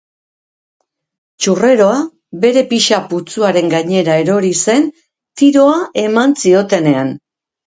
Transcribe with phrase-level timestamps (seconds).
[1.43, 1.99] Txurreroa
[2.45, 4.89] bere pixa-putzuaren gainera erori zen
[5.43, 5.77] tiroa
[6.07, 7.15] eman ziotenean.